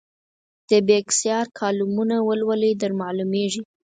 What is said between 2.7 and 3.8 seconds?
درمعلومېږي.